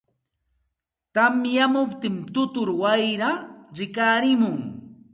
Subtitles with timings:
[1.13, 3.39] tamyamuptin tutur wayraa
[3.77, 4.57] rikarimun.